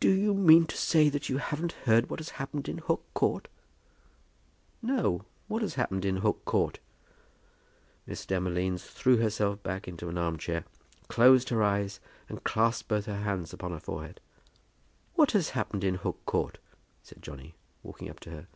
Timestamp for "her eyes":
11.48-12.00